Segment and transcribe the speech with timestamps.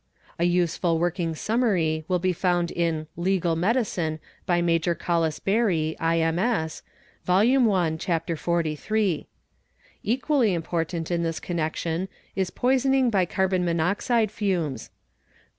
[0.39, 6.81] A useful working summary will be found in "Legal Medicine" by Major Collis Barry, IM.S.,
[7.23, 7.71] Vol.
[7.71, 7.95] I.
[7.97, 8.27] Chap.
[8.27, 9.27] XLIII.
[10.01, 14.89] Equally— important in this connection is poisoning by carbon monoxide fumes.